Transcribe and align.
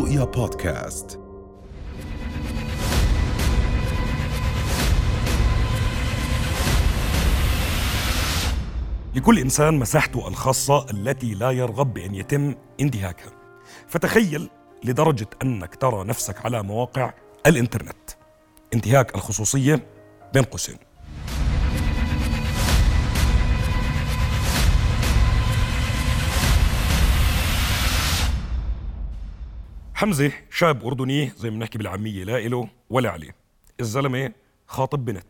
رؤيا 0.00 0.24
بودكاست. 0.24 1.20
لكل 9.14 9.38
إنسان 9.38 9.78
مساحته 9.78 10.28
الخاصة 10.28 10.90
التي 10.90 11.34
لا 11.34 11.50
يرغب 11.50 11.94
بأن 11.94 12.14
يتم 12.14 12.54
انتهاكها. 12.80 13.32
فتخيل 13.88 14.50
لدرجة 14.84 15.28
أنك 15.42 15.74
ترى 15.74 16.04
نفسك 16.04 16.44
على 16.46 16.62
مواقع 16.62 17.12
الإنترنت. 17.46 18.10
انتهاك 18.74 19.14
الخصوصية 19.14 19.86
بين 20.34 20.42
قوسين. 20.42 20.89
حمزة 30.00 30.32
شاب 30.50 30.84
أردني 30.84 31.32
زي 31.36 31.50
ما 31.50 31.56
بنحكي 31.56 31.78
بالعامية 31.78 32.24
لا 32.24 32.38
إله 32.38 32.68
ولا 32.90 33.10
عليه. 33.10 33.34
الزلمة 33.80 34.32
خاطب 34.66 35.04
بنت. 35.04 35.26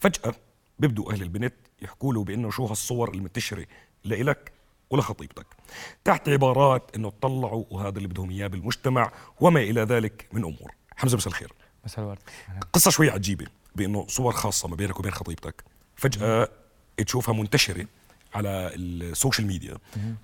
فجأة 0.00 0.34
بيبدوا 0.78 1.12
أهل 1.12 1.22
البنت 1.22 1.54
يحكوا 1.82 2.14
له 2.14 2.24
بأنه 2.24 2.50
شو 2.50 2.66
هالصور 2.66 3.14
المنتشرة 3.14 3.66
لإلك 4.04 4.52
ولخطيبتك 4.90 5.46
تحت 6.04 6.28
عبارات 6.28 6.90
أنه 6.96 7.10
تطلعوا 7.10 7.64
وهذا 7.70 7.96
اللي 7.96 8.08
بدهم 8.08 8.30
إياه 8.30 8.46
بالمجتمع 8.46 9.12
وما 9.40 9.60
إلى 9.60 9.80
ذلك 9.80 10.28
من 10.32 10.44
أمور. 10.44 10.72
حمزة 10.96 11.16
مساء 11.16 11.28
الخير. 11.28 11.52
مساء 11.84 12.04
الورد. 12.04 12.18
قصة 12.72 12.90
شوي 12.90 13.10
عجيبة 13.10 13.46
بأنه 13.76 14.06
صور 14.08 14.32
خاصة 14.32 14.68
ما 14.68 14.76
بينك 14.76 15.00
وبين 15.00 15.12
خطيبتك. 15.12 15.64
فجأة 15.96 16.48
تشوفها 17.06 17.34
منتشرة 17.34 17.86
على 18.34 18.70
ال 18.74 18.84
social 18.84 19.46
media. 19.46 19.78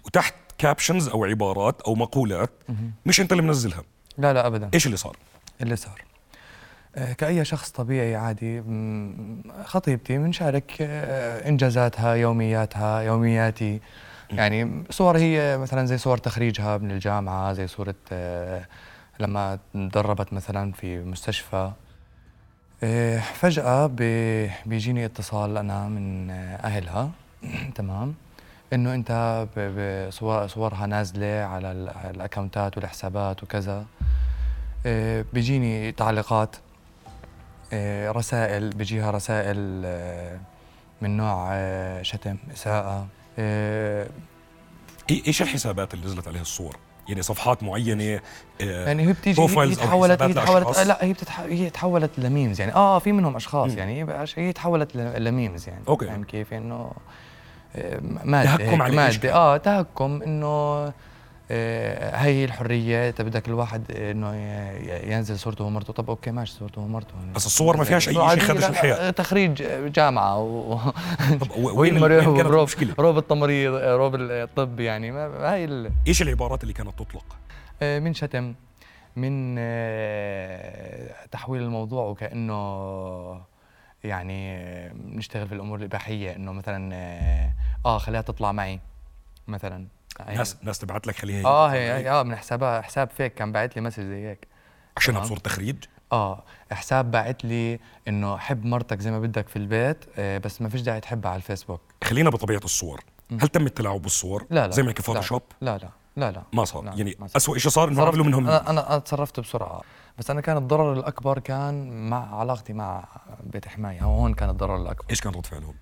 وتحت 0.04 0.34
كابشنز 0.58 1.08
أو 1.08 1.24
عبارات 1.24 1.80
أو 1.80 1.94
مقولات 1.94 2.50
مش 3.06 3.20
أنت 3.20 3.32
اللي 3.32 3.42
منزلها. 3.42 3.84
لا 4.18 4.32
لا 4.32 4.46
ابدا. 4.46 4.70
إيش 4.74 4.86
اللي 4.86 4.96
صار؟ 4.96 5.16
اللي 5.62 5.76
صار. 5.76 6.02
آه، 6.96 7.12
كأي 7.12 7.44
شخص 7.44 7.70
طبيعي 7.70 8.16
عادي 8.16 8.62
خطيبتي 9.64 10.18
بنشارك 10.18 10.72
آه، 10.80 11.48
إنجازاتها 11.48 12.14
يومياتها 12.14 13.00
يومياتي. 13.00 13.80
يعني 14.30 14.84
صور 14.90 15.18
هي 15.18 15.58
مثلا 15.58 15.86
زي 15.86 15.98
صور 15.98 16.18
تخريجها 16.18 16.76
من 16.78 16.90
الجامعة 16.90 17.52
زي 17.52 17.66
صورة 17.66 17.94
آه، 18.12 18.64
لما 19.20 19.58
تدربت 19.74 20.32
مثلا 20.32 20.72
في 20.72 20.98
مستشفى. 20.98 21.70
فجأة 23.34 23.86
بيجيني 24.66 25.04
اتصال 25.04 25.56
أنا 25.56 25.88
من 25.88 26.30
أهلها. 26.30 27.10
تمام. 27.74 28.14
إنه 28.72 28.94
أنت 28.94 29.46
صورها 30.48 30.86
نازلة 30.86 31.26
على 31.44 31.72
ال- 31.72 31.88
على 31.88 32.10
الأكونتات 32.10 32.76
والحسابات 32.76 33.42
وكذا. 33.42 33.84
بيجيني 35.32 35.92
تعليقات 35.92 36.56
آه، 37.72 38.10
رسائل 38.10 38.70
بيجيها 38.70 39.10
رسائل 39.10 39.82
آه، 39.84 40.40
من 41.02 41.16
نوع 41.16 41.48
آه، 41.52 42.02
شتم 42.02 42.36
إساءة 42.54 43.06
آه، 43.38 44.06
إيه- 45.12 45.26
إيش 45.26 45.42
الحسابات 45.42 45.94
اللي 45.94 46.06
نزلت 46.06 46.28
عليها 46.28 46.42
الصور؟ 46.42 46.76
يعني 47.08 47.22
صفحات 47.22 47.62
معينة 47.62 48.20
آه، 48.60 48.86
يعني 48.86 49.08
هي 49.08 49.12
بتيجي 49.12 49.42
هي 49.42 49.46
تحولت 49.74 50.22
هي 50.22 50.34
تحولت؟ 50.34 50.78
لا 50.78 51.04
هي 51.04 51.12
بتتح... 51.12 51.40
هي 51.40 51.70
تحولت 51.70 52.10
لميمز 52.18 52.60
يعني 52.60 52.74
آه 52.74 52.98
في 52.98 53.12
منهم 53.12 53.36
أشخاص. 53.36 53.72
يعني 53.72 54.06
هي 54.36 54.52
تحولت 54.52 54.96
ل 54.96 55.08
memes 55.08 55.68
يعني 55.68 55.82
okay. 55.88 56.06
فاهم 56.06 56.24
كيف 56.24 56.54
إنه 56.54 56.92
آه، 57.76 58.00
مادة 58.24 58.56
تهكم 58.56 58.82
على 58.82 59.16
كان؟ 59.18 59.32
آه 59.32 59.56
تهكم 59.56 60.22
إنه 60.22 60.46
آه، 60.46 60.94
هي 61.50 62.44
الحرية 62.44 63.08
انت 63.08 63.22
بدك 63.22 63.48
الواحد 63.48 63.92
إنه 63.92 64.34
ينزل 65.04 65.38
صورته 65.38 65.64
ومرته 65.64 65.92
طب 65.92 66.10
okay 66.10 66.30
ماشي 66.30 66.52
صورته 66.52 66.80
ومرته 66.80 67.14
بس 67.34 67.46
الصور 67.46 67.76
ما 67.76 67.84
فيهاش 67.84 68.08
صورة 68.10 68.34
شيء 68.34 68.42
خدش 68.42 68.60
لا، 68.60 68.68
الحياة. 68.68 69.10
تخريج 69.10 69.62
جامعة 69.92 70.38
و... 70.38 70.78
وين 71.56 71.98
روب؟ 72.04 72.68
روب 72.98 73.18
التمريض 73.18 73.74
روب 73.74 74.14
الطب 74.14 74.80
يعني 74.80 75.10
ما 75.10 75.52
هاي 75.52 75.64
ال... 75.64 75.92
إيش 76.06 76.22
العبارات 76.22 76.62
اللي 76.62 76.74
كانت 76.74 76.98
تطلق؟ 76.98 77.36
آه، 77.82 77.98
من 77.98 78.14
شتم 78.14 78.54
من 79.16 79.56
آه، 79.58 81.26
تحويل 81.30 81.62
الموضوع 81.62 82.04
وكأنه 82.04 82.58
يعني 84.04 84.56
آه، 84.56 84.92
نشتغل 84.94 85.48
في 85.48 85.54
الأمور 85.54 85.78
الإباحية 85.78 86.36
إنه 86.36 86.52
مثلا 86.52 86.94
آه 86.94 87.52
آه، 87.86 87.98
خليها 87.98 88.20
تطلع 88.20 88.52
معي 88.52 88.80
مثلا 89.48 89.86
ناس 90.26 90.56
ناس 90.62 90.78
تبعت 90.78 91.06
لك 91.06 91.16
خليها 91.16 91.46
آه 91.46 91.68
هي 91.72 92.10
آه 92.10 92.22
من 92.22 92.36
حسابها 92.36 92.80
حساب 92.80 93.10
فيك 93.10 93.34
كان 93.34 93.52
باعت 93.52 93.76
لي 93.76 93.82
message 93.82 94.02
زي 94.02 94.26
هيك. 94.26 94.48
عشانها. 94.96 95.20
بصورة 95.20 95.38
تخريج؟ 95.38 95.76
آه 96.12 96.44
حساب 96.72 97.10
باعت 97.10 97.44
لي 97.44 97.80
إنه 98.08 98.36
حب 98.38 98.64
مرتك 98.64 99.00
زي 99.00 99.10
ما 99.10 99.20
بدك 99.20 99.48
في 99.48 99.56
البيت 99.56 100.04
آه 100.18 100.38
بس 100.38 100.62
ما 100.62 100.68
فيش 100.68 100.80
داعي 100.80 101.00
تحبها 101.00 101.30
على 101.30 101.36
الفيسبوك. 101.36 101.80
خلينا 102.04 102.30
بطبيعة 102.30 102.60
الصور. 102.64 103.00
هل 103.40 103.48
تم 103.48 103.66
التلاعب 103.66 104.02
بالصور؟ 104.02 104.46
لا 104.50 104.66
لا. 104.66 104.72
زي 104.72 104.82
ما 104.82 104.90
لا. 104.90 105.00
فوتوشوب؟ 105.02 105.42
لا 105.60 105.78
لا. 105.78 105.88
لا 106.16 106.30
لا. 106.32 106.42
ما 106.52 106.64
صار. 106.64 106.82
لا، 106.84 106.94
يعني 106.94 107.16
ما 107.18 107.26
صار. 107.26 107.36
أسوأ 107.36 107.58
شيء 107.58 107.70
صار 107.72 107.88
تصرفت- 107.94 108.08
عملوا 108.08 108.24
منهم. 108.24 108.48
أنا 108.48 108.70
أنا 108.70 108.98
تصرفت 108.98 109.40
بسرعة. 109.40 109.80
بس 110.18 110.30
أنا 110.30 110.40
كان 110.40 110.56
الضرر 110.56 110.92
الأكبر 110.92 111.38
كان 111.38 112.08
مع 112.10 112.38
علاقتي 112.40 112.72
مع 112.72 113.04
بيت 113.44 113.68
حماية. 113.68 114.02
هون 114.02 114.34
كان 114.34 114.50
الضرر 114.50 114.76
الأكبر. 114.76 115.04
إيش 115.10 115.20
كان 115.20 115.32
رد 115.32 115.46
فعلهم؟ 115.46 115.74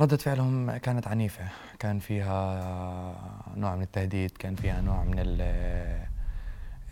ردة 0.00 0.16
فعلهم 0.16 0.76
كانت 0.76 1.08
عنيفة. 1.08 1.44
كان 1.78 1.98
فيها 1.98 2.34
نوع 3.56 3.76
من 3.76 3.82
التهديد 3.82 4.30
كان 4.30 4.54
فيها 4.54 4.80
نوع 4.80 5.04
من 5.04 5.18
ال 5.18 5.38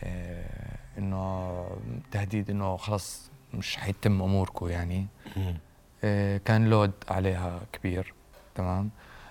آه، 0.03 0.79
إنه 0.99 1.67
تهديد 2.11 2.51
إنه 2.51 2.77
خلص 2.77 3.31
مش 3.55 3.77
حيتم 3.77 4.23
اموركم 4.23 4.69
يعني. 4.69 5.07
آه، 6.05 6.37
كان 6.37 6.71
لود 6.71 6.93
عليها 7.11 7.61
كبير 7.73 8.15
تمام؟ 8.55 8.91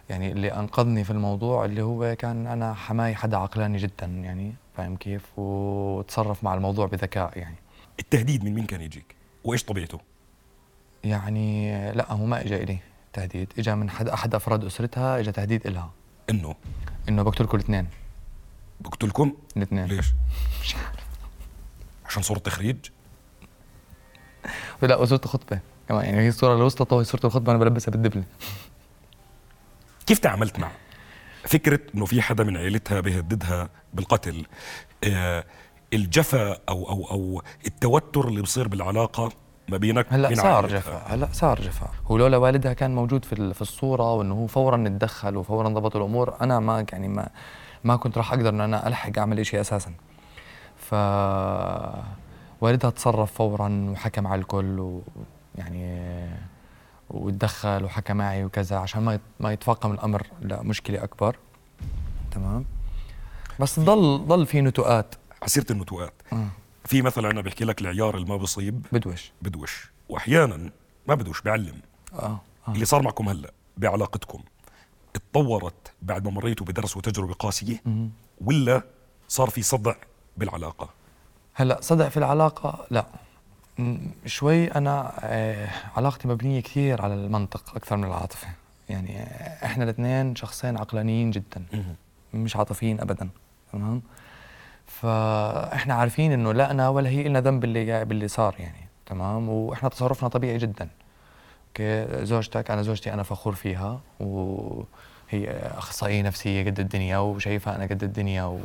يعني 0.10 0.32
اللي 0.32 0.54
أنقذني 0.54 1.04
في 1.04 1.12
الموضوع 1.12 1.66
اللي 1.66 1.82
هو 1.82 2.16
كان 2.16 2.48
أنا 2.48 2.74
حماي 2.74 3.16
حدا 3.16 3.38
عقلاني 3.38 3.78
جدا 3.78 4.06
يعني 4.06 4.54
فاهم 4.78 4.96
كيف؟ 4.96 5.40
وتصرف 5.40 6.44
مع 6.44 6.54
الموضوع 6.54 6.86
بذكاء 6.86 7.38
يعني. 7.38 7.56
التهديد 8.00 8.44
من 8.44 8.54
مين 8.54 8.66
كان 8.66 8.82
يجيك؟ 8.82 9.16
وإيش 9.44 9.64
طبيعته؟ 9.64 10.00
يعني 11.04 11.76
آه، 11.76 11.92
لا 11.92 12.12
هو 12.14 12.26
ما 12.26 12.42
اجى 12.42 12.64
إلي. 12.64 12.78
تهديد. 13.14 13.54
اجى 13.60 13.76
من 13.76 13.90
حد 13.90 14.10
أحد 14.10 14.36
أفراد 14.36 14.66
أسرتها 14.66 15.20
اجى 15.20 15.32
تهديد 15.32 15.68
إلها. 15.68 15.92
إنه؟ 16.30 16.56
إنه 17.10 17.24
بقتلكم 17.24 17.58
الاثنين 17.58 17.88
بقتلكم 18.80 19.34
الاثنين. 19.58 19.86
ليش؟ 19.86 20.06
مش 20.62 20.76
عارف. 20.76 21.06
عشان 22.06 22.22
صورة 22.24 22.40
تخريج؟ 22.40 22.78
لا 24.82 24.96
وصورة 24.96 25.22
خطبه 25.26 25.60
كمان 25.90 26.06
يعني 26.06 26.18
هي 26.22 26.28
الصورة 26.28 26.54
اللي 26.54 26.64
وصلت 26.64 26.94
وهي 26.94 27.04
صورة 27.04 27.26
الخطبة 27.26 27.52
أنا 27.52 27.60
بلبسها 27.60 27.92
بالدبلة. 27.92 28.24
كيف 30.06 30.20
تعاملت 30.20 30.60
معه؟ 30.60 30.72
فكرة 31.44 31.80
إنه 31.96 32.06
في 32.06 32.22
حدا 32.22 32.44
من 32.44 32.58
عيلتها 32.58 33.00
بيهددها 33.00 33.70
بالقتل؟ 33.94 34.46
آه 35.04 35.46
الجفا 35.94 36.58
أو 36.70 36.90
أو 36.90 37.12
أو 37.12 37.42
التوتر 37.66 38.28
اللي 38.28 38.42
بصير 38.42 38.68
بالعلاقة؟ 38.68 39.32
ما 39.70 39.78
بينك 39.78 40.06
هلأ 40.10 40.36
صار 40.36 40.46
عائلتها. 40.46 40.80
جفا 40.80 41.14
هلأ 41.14 41.30
صار 41.32 41.62
جفا 41.62 41.88
هو 42.08 42.18
لولا 42.18 42.38
والدها 42.38 42.74
كان 42.74 42.96
موجود 42.96 43.26
في 43.26 43.54
في 43.54 43.62
الصورة 43.62 44.14
وإنه 44.14 44.36
هو 44.36 44.48
فورا 44.48 44.88
اتدخل 44.88 45.38
وفورا 45.38 45.70
ضبط 45.70 45.96
الأمور 45.96 46.36
أنا 46.42 46.60
ما 46.60 46.86
يعني 46.92 47.08
ما 47.08 47.30
ما 47.84 47.96
كنت 47.96 48.18
راح 48.18 48.34
أقدر 48.34 48.50
إن 48.50 48.62
أنا 48.62 48.88
ألحق 48.88 49.18
أعمل 49.18 49.46
شيء 49.46 49.62
أساسا. 49.62 49.92
ف 50.78 50.94
والدها 52.62 52.90
تصرف 52.90 53.32
فورا 53.34 53.88
وحكى 53.92 54.22
مع 54.22 54.36
الكل 54.36 55.02
ويعني 55.58 56.10
وتدخل 57.10 57.84
وحكى 57.84 58.14
معي 58.14 58.46
وكذا 58.46 58.78
عشان 58.78 59.02
ما 59.02 59.20
ما 59.40 59.54
يتفاقم 59.54 59.92
الأمر. 59.92 60.28
لمشكله 60.42 61.04
أكبر. 61.04 61.36
تمام؟ 62.32 62.66
بس 63.60 63.80
ضل 63.80 64.26
ضل 64.28 64.46
في 64.46 64.62
نتوءات. 64.62 65.16
عسيرة 65.44 65.66
النتوءات. 65.72 66.14
في 66.90 67.02
مثلا 67.02 67.32
أنا 67.32 67.42
بحكي 67.42 67.66
لك 67.66 67.82
العيار 67.82 68.16
اللي 68.16 68.28
ما 68.28 68.38
بصيب. 68.38 68.86
بدوش. 68.92 69.32
بدوش. 69.42 69.90
وأحيانا 70.10 70.70
ما 71.08 71.16
بدوش 71.16 71.42
بعلم. 71.42 71.82
آه, 72.14 72.40
آه. 72.68 72.72
اللي 72.74 72.86
صار 72.86 73.02
معكم 73.02 73.30
هلأ 73.30 73.52
بعلاقتكم 73.78 74.44
اتطورت 75.16 75.92
بعد 76.02 76.26
ما 76.26 76.32
مريتوا 76.32 76.66
بدرس 76.66 76.98
وتجربة 76.98 77.34
قاسية؟ 77.34 77.82
مهم. 77.86 78.12
ولا 78.42 78.82
صار 79.28 79.50
في 79.50 79.62
صدع 79.62 79.94
بالعلاقة؟ 80.38 80.90
هلأ 81.54 81.82
صدق 81.82 82.08
في 82.10 82.18
العلاقة 82.18 82.86
لا. 82.92 83.06
شوي 84.26 84.68
أنا 84.68 85.14
آه، 85.20 85.70
علاقتي 85.98 86.28
مبنية 86.28 86.60
كثير 86.60 87.02
على 87.02 87.14
المنطق 87.14 87.76
أكثر 87.76 87.98
من 87.98 88.04
العاطفة. 88.04 88.48
يعني 88.90 89.20
آه، 89.20 89.66
إحنا 89.66 89.84
الاثنين 89.84 90.36
شخصين 90.36 90.78
عقلانيين 90.78 91.32
جدا. 91.32 91.66
مش 92.34 92.56
عاطفيين 92.56 93.00
أبدا. 93.00 93.30
تمام؟ 93.74 94.02
فإحنا 94.90 95.94
عارفين 95.94 96.32
إنه 96.32 96.54
لا 96.54 96.72
أنا 96.72 96.90
ولا 96.90 97.10
هي 97.10 97.28
إلنا 97.28 97.42
ذنب 97.42 97.60
باللي 97.62 98.06
باللي 98.06 98.28
صار 98.28 98.56
يعني 98.60 98.88
تمام؟ 99.06 99.50
وإحنا 99.50 99.90
تصرفنا 99.90 100.30
طبيعي 100.30 100.58
جدا. 100.58 100.90
أوكي؟ 101.68 102.26
زوجتك 102.26 102.72
أنا 102.72 102.82
زوجتي 102.82 103.14
أنا 103.14 103.24
فخور 103.24 103.54
فيها 103.54 104.00
وهي 104.20 105.50
أخصائية 105.78 106.22
نفسية 106.22 106.66
قد 106.66 106.80
الدنيا 106.80 107.18
وشايفها 107.18 107.76
أنا 107.76 107.84
قد 107.84 108.04
الدنيا 108.04 108.44
و 108.44 108.60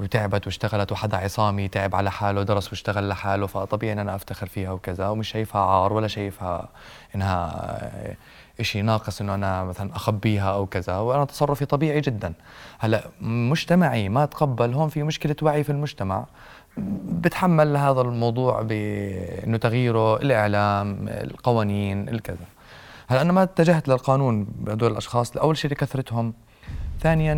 وتعبت 0.00 0.46
واشتغلت 0.46 0.92
وحدا 0.92 1.16
عصامي 1.16 1.68
تعب 1.68 1.94
على 1.94 2.10
حاله 2.10 2.42
درس 2.42 2.68
واشتغل 2.68 3.08
لحاله 3.08 3.46
فطبيعي 3.46 3.92
إن 3.92 3.98
أنا 3.98 4.14
أفتخر 4.14 4.46
فيها 4.46 4.72
وكذا 4.72 5.08
ومش 5.08 5.28
شايفها 5.28 5.60
عار 5.60 5.92
ولا 5.92 6.08
شايفها 6.08 6.68
إنها 7.14 7.90
شيء 8.62 8.82
ناقص 8.82 9.20
إنه 9.20 9.34
أنا 9.34 9.64
مثلا 9.64 9.96
أخبيها 9.96 10.52
أو 10.52 10.66
كذا 10.66 10.96
وأنا 10.96 11.24
تصرفي 11.24 11.64
طبيعي 11.64 12.00
جدا. 12.00 12.32
هلأ 12.78 13.08
مجتمعي 13.20 14.08
ما 14.08 14.24
تقبل 14.24 14.74
هون 14.74 14.88
في 14.88 15.02
مشكلة 15.02 15.36
وعي 15.42 15.64
في 15.64 15.72
المجتمع. 15.72 16.26
بتحمل 17.06 17.76
هذا 17.76 18.00
الموضوع 18.00 18.62
بإنه 18.62 19.56
تغييره 19.56 20.16
الإعلام 20.16 21.08
القوانين 21.08 22.08
الكذا. 22.08 22.46
هلأ 23.08 23.22
أنا 23.22 23.32
ما 23.32 23.42
اتجهت 23.42 23.88
للقانون 23.88 24.44
بهدول 24.44 24.92
الأشخاص 24.92 25.36
اول 25.36 25.56
شيء 25.56 25.70
لكثرتهم 25.70 26.34
ثانيا 27.00 27.34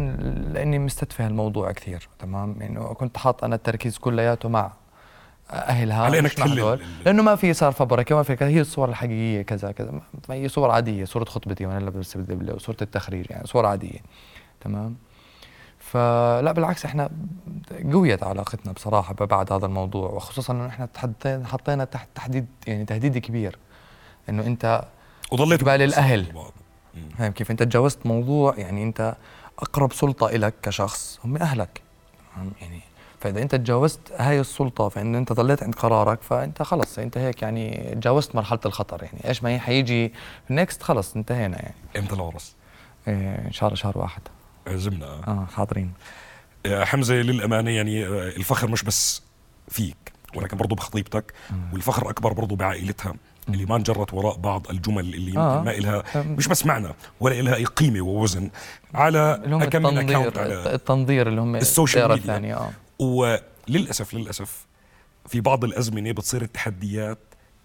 لأني 0.52 0.78
مستتفه 0.78 1.26
الموضوع 1.26 1.72
كثير 1.72 2.08
تمام؟ 2.18 2.50
إنه 2.50 2.80
يعني 2.80 2.94
كنت 2.94 3.16
حاط 3.16 3.44
أنا 3.44 3.54
التركيز 3.54 3.98
كلياته 3.98 4.48
مع 4.48 4.72
أهلها 5.50 6.04
على 6.04 6.30
هدول 6.38 6.80
لأنه 7.04 7.22
ما 7.22 7.36
في 7.36 7.52
صار 7.52 7.72
فبركة 7.72 8.14
ما 8.16 8.22
في 8.22 8.36
كذا 8.36 8.48
هي 8.48 8.60
الصور 8.60 8.88
الحقيقية 8.88 9.42
كذا 9.42 9.72
كذا. 9.72 9.92
ما 10.28 10.34
هي 10.34 10.48
صور 10.48 10.70
عادية 10.70 11.04
صورة 11.04 11.24
خطبتي 11.24 11.66
وأنا 11.66 11.78
لابس 11.78 12.16
الدبله 12.16 12.54
وصورة 12.54 12.76
التخريج 12.82 13.26
يعني 13.30 13.46
صور 13.46 13.66
عادية 13.66 13.98
تمام؟ 14.60 14.96
فلا 15.78 16.52
بالعكس 16.52 16.84
إحنا 16.84 17.10
قويت 17.92 18.22
علاقتنا 18.22 18.72
بصراحة 18.72 19.14
بعد 19.14 19.52
هذا 19.52 19.66
الموضوع 19.66 20.10
وخصوصا 20.10 20.52
إنه 20.52 20.66
إحنا 20.66 20.88
حطينا 21.44 21.84
تحت 21.84 22.08
تحديد 22.14 22.46
يعني 22.66 22.84
تهديد 22.84 23.18
كبير. 23.18 23.58
إنه 24.28 24.46
أنت 24.46 24.84
وظليت 25.32 25.60
قبال 25.60 25.82
الأهل. 25.82 26.26
فاهم 27.18 27.32
كيف؟ 27.32 27.50
أنت 27.50 27.62
تجاوزت 27.62 28.06
موضوع 28.06 28.54
يعني 28.56 28.82
أنت 28.82 29.16
أقرب 29.62 29.92
سلطة 29.92 30.30
لك 30.30 30.54
كشخص 30.62 31.18
هم 31.24 31.36
أهلك. 31.36 31.82
يعني 32.60 32.80
فإذا 33.20 33.42
أنت 33.42 33.54
تجاوزت 33.54 34.00
هاي 34.16 34.40
السلطة 34.40 34.88
فإن 34.88 35.14
أنت 35.14 35.32
ضليت 35.32 35.62
عند 35.62 35.74
قرارك 35.74 36.22
فأنت 36.22 36.62
خلص 36.62 36.98
أنت 36.98 37.18
هيك 37.18 37.42
يعني 37.42 37.94
تجاوزت 37.94 38.34
مرحلة 38.36 38.60
الخطر 38.66 39.02
يعني. 39.02 39.28
إيش 39.28 39.42
ما 39.42 39.58
حيجي 39.58 40.12
نيكست 40.50 40.82
خلص 40.82 41.16
انتهينا 41.16 41.56
يعني. 41.62 41.74
إمتى 41.96 42.14
العرس؟ 42.14 42.54
إيه 43.08 43.46
إن 43.46 43.52
شاء 43.52 43.68
الله 43.68 43.76
شهر 43.76 43.98
واحد. 43.98 44.22
عزمنا 44.66 45.06
آه 45.06 45.46
حاضرين. 45.56 45.92
حمزة 46.66 47.14
للأمانة 47.14 47.70
يعني 47.70 48.06
آه، 48.06 48.28
الفخر 48.28 48.70
مش 48.70 48.82
بس 48.82 49.22
فيك 49.68 49.96
ولكن 50.34 50.56
برضه 50.56 50.76
بخطيبتك 50.76 51.32
والفخر 51.72 52.10
أكبر 52.10 52.32
برضه 52.32 52.56
بعائلتها. 52.56 53.14
اللي 53.55 53.67
ما 53.67 53.76
انجرت 53.76 54.14
وراء 54.14 54.37
بعض 54.37 54.67
الجمل 54.70 55.14
اللي 55.14 55.38
آه. 55.38 55.62
ما 55.62 55.70
إلها 55.70 56.02
مش 56.17 56.49
بس 56.49 56.67
معنى 56.67 56.88
ولا 57.20 57.41
إلها 57.41 57.55
أي 57.55 57.64
قيمة 57.64 58.00
ووزن. 58.00 58.50
على 58.94 59.43
كم 59.73 59.87
التنظير 59.87 60.41
على 60.41 60.75
التنظير 60.75 61.29
اللي 61.29 61.41
هم 61.41 61.56
السوشيال 61.56 62.08
ميديا. 62.08 62.55
آه. 62.56 62.70
وللأسف 62.99 64.14
للأسف 64.14 64.67
في 65.29 65.41
بعض 65.41 65.64
الأزمنة 65.64 66.12
بتصير 66.12 66.43
التحديات 66.43 67.19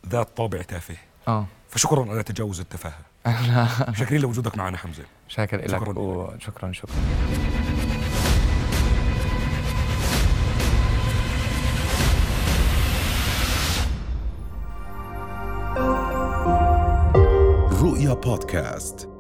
ذات 0.10 0.38
طابع 0.38 0.62
تافه. 0.62 0.96
آه. 1.28 1.46
فشكرا 1.70 2.12
على 2.12 2.24
تجاوز 2.24 2.60
التفاهة. 2.60 3.06
شاكرين 4.00 4.22
لوجودك 4.22 4.58
معنا 4.58 4.78
حمزة. 4.78 5.04
شاكر 5.28 5.58
لك 5.58 5.72
شكرا 5.72 6.00
وشكرا 6.00 6.72
شكرا. 6.72 6.96
رؤيا 18.16 18.22
بودكاست 18.22 19.15